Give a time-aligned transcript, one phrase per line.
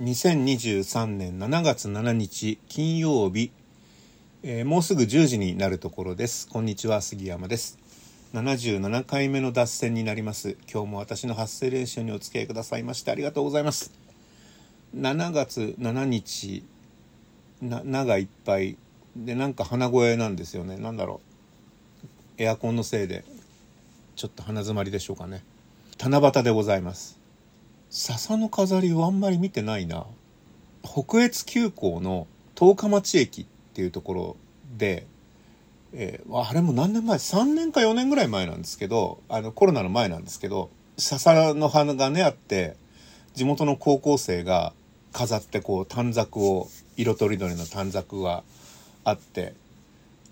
[0.00, 3.52] 2023年7月7日金曜日、
[4.42, 6.48] えー、もうすぐ10時になるところです。
[6.48, 7.78] こんにちは杉山です。
[8.32, 10.56] 77回目の脱線になります。
[10.72, 13.92] 今日も私の発声練習にお付き合いくださいましてありがとうございます。
[14.96, 16.64] 7月7日
[17.60, 18.78] な「な」がいっぱい。
[19.14, 20.78] でなんか鼻声なんですよね。
[20.78, 21.20] 何だろ
[22.38, 22.42] う。
[22.42, 23.22] エアコンのせいで
[24.16, 25.44] ちょっと鼻づまりでしょうかね。
[25.98, 27.19] 七夕でございます。
[27.90, 30.06] 笹の飾りをあんまり見てないな。
[30.82, 34.36] 北越急行の十日町駅っていうところ
[34.78, 35.06] で、
[35.92, 42.76] えー、あれも何年前？3年か4年ぐらい前なんですけどあのコロナの前なんですけど笹の花がねあって
[43.34, 44.72] 地元の高校生が
[45.12, 48.44] 飾ってこう短冊を色とりどりの短冊が
[49.02, 49.54] あって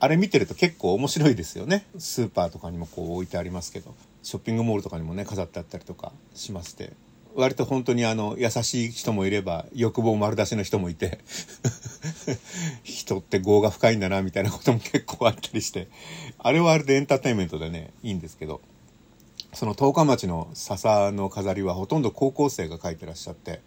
[0.00, 1.84] あれ見てると結構面白いですよね。
[1.98, 6.94] スーパーとかにもこう置いてありますけどショッピングモールとかにもね飾ってあったりとかしまして。
[7.34, 11.20] 割と本当にあの優しい人もいれば欲望丸出しの人もいて
[12.84, 15.88] 人って業が深いんだなみたいなことも結構あったりして
[16.38, 18.60] あれはあれでエンターテインメントでねいいんですけど
[19.52, 23.60] その十日町の笹の飾りはほとんど高校生が描いてらっしゃって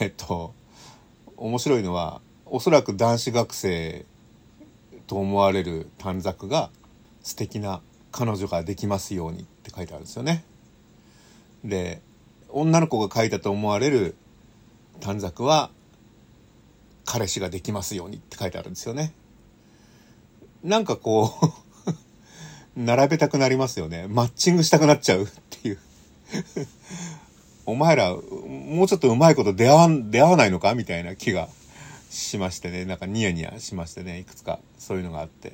[0.00, 0.54] えっと
[1.36, 4.04] 面白いのはおそらく男子学生
[5.06, 6.70] と思われる短冊が
[7.22, 10.44] 素敵な彼女ができますようにって書いてあるんですよね。
[11.64, 12.02] で
[12.52, 14.14] 女の子が書いたと思われる
[15.00, 15.70] 短冊は
[17.04, 19.12] 彼氏ができますようにって書いてあるんですよね。
[20.62, 21.34] なんかこ
[21.86, 21.92] う
[22.76, 24.06] 並べたくなりますよね。
[24.08, 25.78] マッチングしたくなっちゃうっていう
[27.66, 31.48] お前ら、もうちょっとうまいこと出会わ出会わないのかみたいな気が
[32.10, 32.84] しましてね。
[32.84, 34.18] なんかニヤニヤしましてね。
[34.18, 35.52] いくつかそういうのがあって。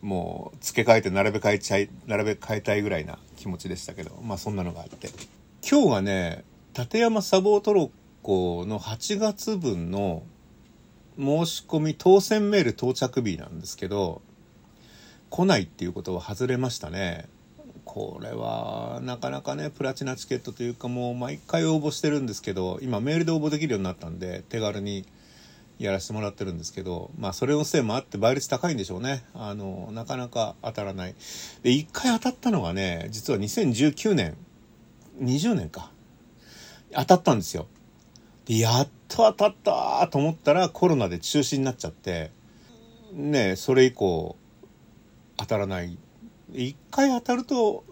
[0.00, 5.08] もう付け替えて並べ替えちゃい、並べ替えたいぐらいな気持ちでしたけど、まあそんなのがあって。
[5.66, 6.44] 今日がね、
[6.78, 7.90] 立山砂防トロッ
[8.22, 10.22] コの8月分の
[11.16, 14.20] 申し込み当選メール到着日なんですけど、
[15.30, 17.30] 来ないっていうことは外れましたね。
[17.86, 25.06] これはなかなかねプラチナチケットというかもう毎回応募してるんですけど今メールで応募できるようになったんで手軽に
[25.78, 31.14] やらせてもらってるんですけどまあそれのせいもあって倍率高いんでしょうねあのなかなか当たらない
[31.62, 34.36] で1回当たったのがね実は2019年
[35.20, 35.90] 20年か。
[36.92, 37.66] 当たったんですよ。
[38.46, 42.30] でやっと当たったと思ったらコロナで中止になっちゃって
[43.12, 44.36] ねそれ以降
[45.36, 45.98] 当たらない。
[46.52, 47.84] 一回当たると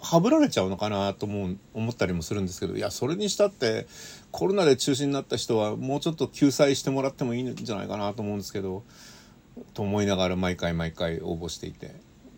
[0.00, 3.86] はぶられちゃうのかなと思う思ったりもするんですけどいやそれにしたって
[4.30, 8.84] コロナで中止になった人はもうちょっと救済してもらってもいいんじゃないかなと思うんですけど
[9.74, 11.96] と思いながら毎回毎回応募していて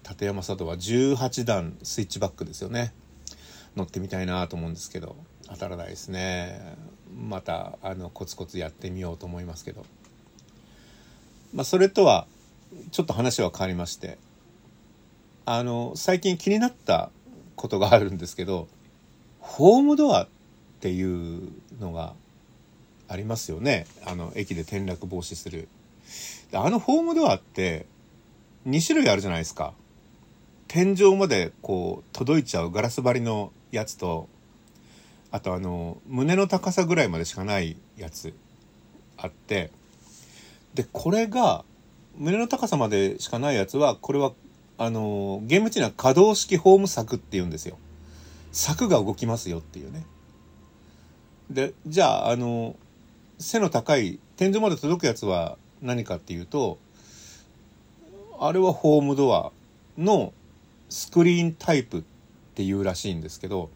[0.09, 2.94] 立山佐渡は18段スイッチバックですよね。
[3.76, 5.16] 乗ってみたいなと思うんですけど
[5.48, 6.76] 当たらないですね。
[7.28, 9.84] またあのコツコツやってみようと思いますけど。
[11.53, 12.26] まあそれとは
[12.92, 14.19] ちょっと話は変わりまして。
[15.47, 17.10] あの最近気になった
[17.56, 18.69] ことがあるんですけど
[19.41, 20.28] ホームドアっ
[20.80, 21.48] ていう
[21.80, 22.14] のが
[23.09, 23.86] ありますよね。
[24.06, 25.69] あの駅で転落防止する。
[26.53, 27.86] あのホームドアって
[28.69, 29.75] 2種類あるじゃないですか。
[30.72, 34.28] 天井までこう届いちゃうガラス張りのやつと
[35.32, 38.32] あとあの胸の高さぐらいまでしかないやつ
[39.16, 39.72] あって
[40.75, 41.64] でこれが
[42.16, 44.32] 胸の高さまでしかないやつはこれは
[44.82, 47.76] あの、ゲームっていうのは可動式ホーム柵って言うんですよ。
[48.50, 50.06] 柵が動きますよっていうね。
[51.50, 52.76] で、じゃあ、あの、
[53.38, 56.78] 背の高い、天井まで届くやつは何かっていうと、
[58.41, 59.53] あれはホームドア
[59.98, 60.32] の
[60.91, 62.03] スクリーンタイプっ
[62.55, 63.71] ていうらしいんですけど、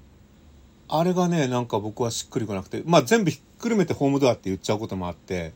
[0.89, 5.55] あれがね、なんか僕はしっくりこなくて、まあ全部ひっくるめてホームドアって言っちゃうこともあって、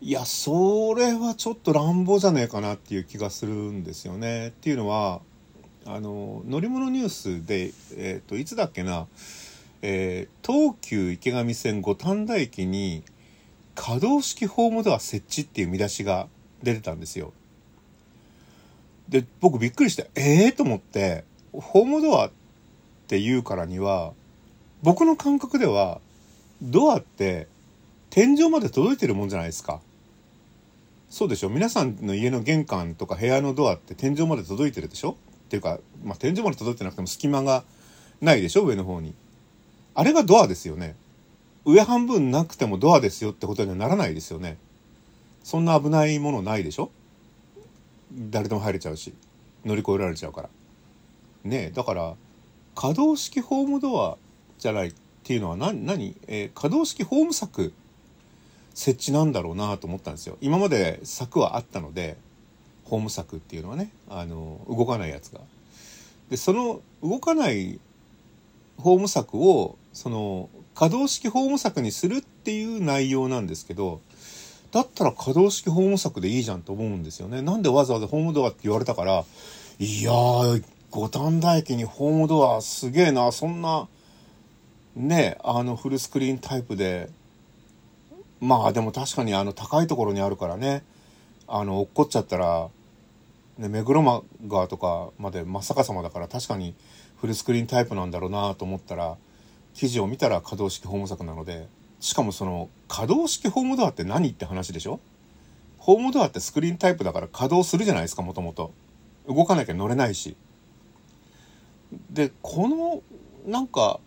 [0.00, 4.48] いや、それはちょっと乱暴じゃねえかなっていう気がするんですよね。
[4.48, 5.20] っていうのは、
[5.86, 9.06] あの、乗り物ニュースで、えっ、ー、と、いつだっけな、
[9.82, 13.04] えー、東急池上線五反田駅に
[13.74, 16.28] 可動式ホームドア設置っていう見出しが
[16.62, 17.32] 出てたんですよ。
[19.08, 22.30] で、僕びっくりして、ええー、と思って、ホームドアっ
[23.06, 24.12] て言うからには、
[24.82, 26.00] 僕の感覚では、
[26.60, 27.46] ドアって
[28.10, 29.80] 天井まで届いてるもんじゃないですか。
[31.08, 31.48] そうでしょ？
[31.48, 35.12] 皆さんの家の玄関とか部屋のドアって天井まで届いてるでしょ？
[35.12, 35.14] っ
[35.48, 37.64] ていうか、まあ、天井まで届いてなくても隙間が
[38.20, 38.64] ないでしょ？
[38.64, 39.14] 上の方に。
[39.94, 40.96] あれがドアですよね。
[41.64, 44.58] 上半分なくてもドアですよってことにはならないですよね。
[45.44, 46.90] そんな危ないものないでしょ？
[48.12, 49.12] 誰でも入れちゃうし、
[49.64, 50.48] 乗り越えられちゃうから。
[51.44, 52.14] ね、だから、
[52.74, 54.16] 可動式ホームドア
[54.58, 54.94] じゃないっ
[55.24, 57.72] ていうのは何、何、えー、可動式ホーム柵
[58.74, 60.38] 設置なんだろうなと思ったんですよ。
[60.40, 62.16] 今まで柵はあったので、
[62.84, 65.40] ホーム柵っていうのはね、あの、動かないやつが。
[66.30, 67.80] で、その動かない
[68.78, 74.00] ホーム柵を、その、可動式ホーム柵にするっていう内容なんですけど、
[74.70, 77.40] だったら可動式ホーム柵でいいじゃんと思うんですよね。
[77.40, 79.24] なんでわざわざホームドアって言われたから、
[79.78, 83.88] いやー、五反田駅にホームドアすげえな、そんな、
[84.94, 87.08] ね、あのフルスクリーンタイプで、
[88.40, 90.84] まあでも確かにあの高いところにあるからね、
[91.46, 92.68] あの落っこっちゃったら、
[93.56, 94.02] ね、目黒
[94.46, 96.74] 川とかまで真っ逆さまだから確かに
[97.20, 99.16] フルスクリーンタイプなんだろうなと思ったら、
[99.74, 101.68] 記事を見たら可動式ホーム柵なので、
[102.00, 105.00] しかもその可動式ホームドアって何って話でしょ？
[105.78, 108.72] ホームドアってスクリーンタイプだから稼働するじゃないですか、もともと。
[109.26, 110.36] 動かなきゃ乗れないし。
[112.10, 113.02] で、この、
[113.50, 114.00] なんか、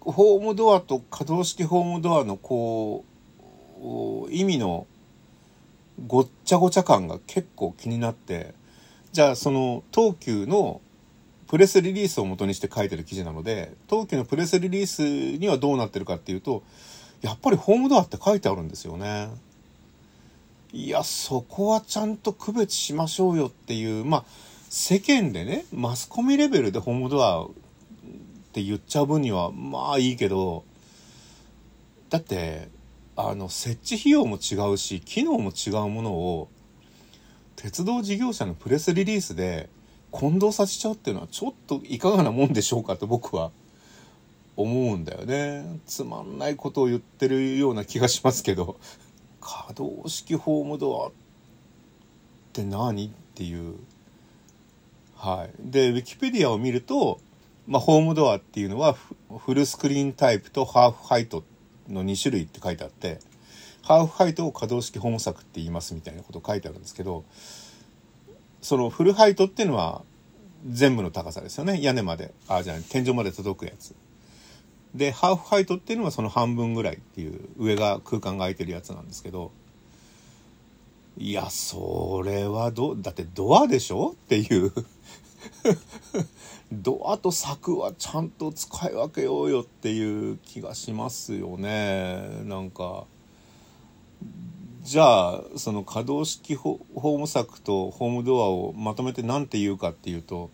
[0.00, 3.04] ホームドアと可動式ホームドアのこ
[4.26, 4.86] う、意味の
[6.06, 8.54] ごっちゃごちゃ感が結構気になって、
[9.12, 10.80] じゃあその東急の
[11.50, 15.02] プレスリリースを元にして書いてる記事なので、東急のプレスリリース
[15.36, 16.62] にはどうなってるかっていうと、
[17.22, 19.30] やっぱりホームドアって書いてあるんですよね。
[20.72, 24.24] いや、そこはちゃんと区別しましょうよっていう、まあ、
[24.68, 27.48] 世間でね、マスコミレベルでホームドアっ
[28.52, 30.62] て言っちゃう分には、まあいいけど、
[32.10, 32.68] だって、
[33.16, 36.48] あの、設置費用も違うし、機能も違うものを、
[37.56, 39.68] 鉄道事業者のプレスリリースで、
[40.10, 43.50] 混同させちゃうっていうのはちょっといかがなもんでしょうかと僕は
[44.56, 45.80] 思うんだよね。
[45.86, 48.76] つまんないことを言ってるような気がしますけど、
[49.40, 51.12] 可動式ホームドアっ
[52.52, 53.76] て何っていう。
[55.16, 55.50] はい。
[55.70, 57.20] で、ウィキペディアを見ると、
[57.66, 58.96] まあ、ホームドアっていうのは
[59.38, 61.44] フルスクリーンタイプとハーフハイト
[61.88, 63.20] の2種類って書いてあって、
[63.82, 67.24] ハーフハイトを可動式ホーム柵って言いますみたいなこと書いてあるんですけど、
[68.62, 70.02] そのフルハイトっていうのは
[70.68, 71.80] 全部の高さですよね。
[71.82, 73.94] 屋根まで、あ、じゃあ天井まで届くやつ。
[74.94, 79.52] で、ハーフハイトっていうのはその半分ぐらいっていう上が空間が空いてるやつなんですけど、
[81.16, 84.72] いや、それはど、だってドアでしょっていう
[86.72, 92.42] ドアと柵はちゃんと使い分けようよっていう気がしますよね。
[92.44, 93.06] なんか。
[94.82, 100.50] じゃあその可動式ホーム柵とホームドアをまとめて何て言うかっていうと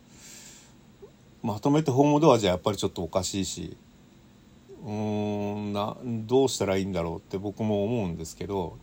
[1.44, 3.76] まとめてホームドアじゃやっぱりちょっとおかしいし
[4.84, 4.90] うー
[5.58, 8.76] んなどうしたらいいんだろうって僕も思うんですけど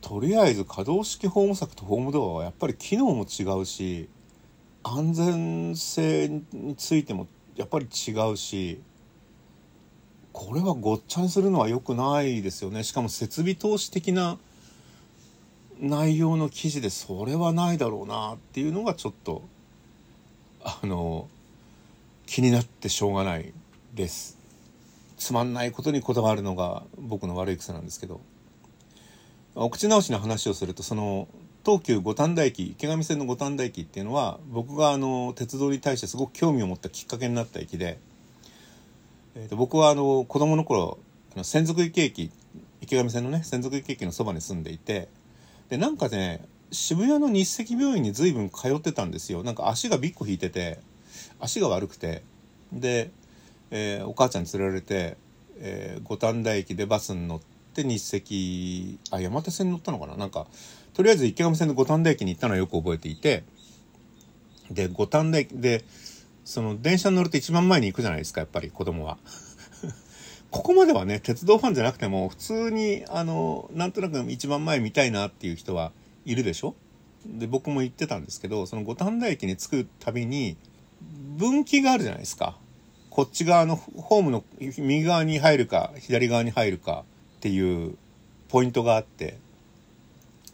[0.00, 4.08] とりあえず可動式ホーム柵とホームドアはやっぱり機能も違うし
[4.82, 8.80] 安全性についてもやっぱり違うし
[10.34, 12.82] これはごっちゃにするのは良くないですよね。
[12.82, 14.36] しかも設備投資的な
[15.80, 19.42] 内容の記事でそれはないだろうなっていうのがちょっと
[20.64, 21.28] あの
[22.26, 23.52] 気になってしょうがない
[23.94, 24.36] です。
[25.16, 28.20] つまんないことにこだわるのが僕の悪い癖なんですけど。
[29.56, 31.28] お口直しの話をするとその
[31.64, 38.00] 東急五反田駅池上線の五反田駅っていうのは僕があの鉄道に対してすごく興味を持ったきっかけになった駅で。
[39.36, 40.98] えー、と僕はあの子供の頃
[41.34, 42.30] あの専属池駅
[42.80, 45.08] 池上線のね専属池駅のそばに住んでいて
[45.68, 49.42] でなんかね渋谷の日赤病院に随分通ってたんですよ。
[49.42, 50.80] なんか足がびっこ引いてて
[51.40, 52.22] 足が悪くて。
[52.72, 53.12] で、
[53.70, 55.16] えー、お母ちゃんに連れられて、
[55.58, 57.40] えー、五反田駅でバスに乗っ
[57.72, 60.16] て日赤あ山手線に乗ったのかな？
[60.16, 60.48] なんか
[60.92, 63.44] とりあえず池上線の五反田駅に行ったのはよく覚えていて
[64.72, 65.84] で五反田駅で
[66.44, 69.18] その電車に乗ると一番前に行くじゃないですか、やっぱり子供は。
[70.50, 75.90] ここまではね、鉄道ファンじゃなくても、普通に、あの、なんとなく一番前見たいなっていう人は
[76.24, 76.74] いるでしょ？
[77.26, 80.56] で、僕も行ってたんですけど、その五反田駅に着くたびに、
[81.36, 82.56] 分岐があるじゃないですか。
[83.10, 87.04] こっち側のホームの右側に入るか、左側に入るか
[87.36, 87.96] っていう
[88.48, 89.38] ポイントがあって、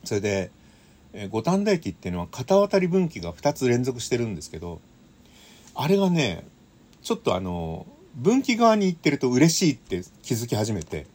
[0.05, 0.51] それで、
[1.31, 4.81] 五反田駅っていうのは片渡り分岐が2つ連続してるんですけど、
[5.83, 6.47] あれがね、
[7.01, 11.07] ちょっとあの、分岐側に行ってると嬉しいって気づき始めて、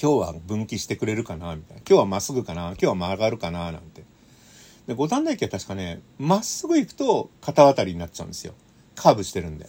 [0.00, 1.82] 今日は分岐してくれるかなみたいな。
[1.86, 4.02] 今日はまっすぐかな今日は曲がるかななんて。
[4.86, 8.54] で、五反田駅は確かね、まっすぐ行くと片渡りになっちゃうんですよ。
[8.94, 9.68] カーブしてるんで。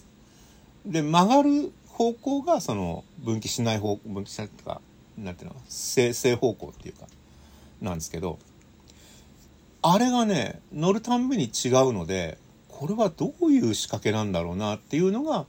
[0.85, 4.79] で、曲がる方向がその分岐しない方、分岐しないとか、
[5.17, 7.07] なんていうの、正、正方向っていうか、
[7.81, 8.39] なんですけど、
[9.81, 12.37] あれがね、乗るたんびに違うので、
[12.81, 15.45] これはどういう仕掛けなんだろうなっていうのが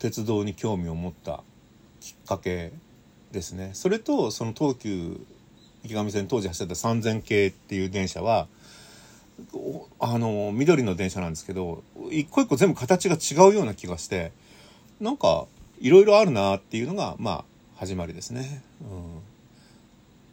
[0.00, 1.44] 鉄道に興味を持った
[2.00, 2.72] きっかけ
[3.30, 3.70] ですね。
[3.74, 5.16] それとその東急
[5.84, 8.48] 池上線当時走ってた3000系っていう電車は
[10.00, 14.32] あの緑の電車なんですけど一個一個全部形が違うような気がして
[15.00, 15.46] なんか
[15.80, 17.44] いろいろあるなっていうのがまあ
[17.76, 18.64] 始まりですね。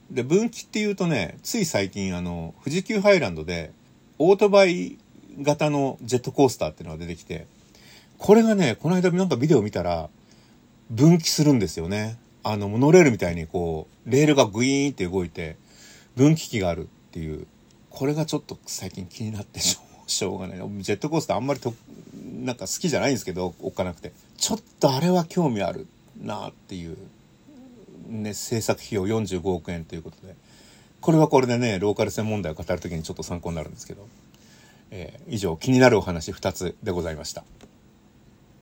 [0.10, 3.72] うん、で分岐っていうとねつい最近あの富士急ハイランドで
[4.18, 4.98] オートバイ
[5.42, 7.48] 型のジェットコースターっていうのが出てきて
[8.18, 10.10] これがねこの間なんかビデオ見たら
[10.90, 12.18] 分岐するんですよね。
[12.44, 15.58] あのモノレールみたいにこうレールがグイーンって動いて
[16.16, 17.48] 分岐器があるっていう。
[17.90, 20.58] これがちょっと最近気になって しょうがない。
[20.58, 21.74] ジェットコースターあんまりと
[22.44, 24.12] なんか好きじゃないんですけどおっかなくて。
[24.38, 25.88] ちょっとあれは興味ある
[26.22, 26.98] なっていう
[28.08, 30.36] ね制作費用45億円ということで。
[31.02, 34.08] これはこれでねローカル線問題を語る時にちょっと参考になるんですけど、
[34.98, 37.44] えー、以上気になるお話2つでございました。